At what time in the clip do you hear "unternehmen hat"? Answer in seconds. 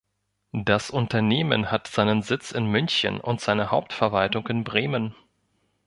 0.89-1.85